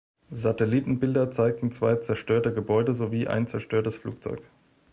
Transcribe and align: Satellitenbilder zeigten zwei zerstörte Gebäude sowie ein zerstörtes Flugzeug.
Satellitenbilder 0.31 1.29
zeigten 1.29 1.71
zwei 1.71 1.97
zerstörte 1.97 2.51
Gebäude 2.51 2.95
sowie 2.95 3.27
ein 3.27 3.45
zerstörtes 3.45 3.97
Flugzeug. 3.97 4.41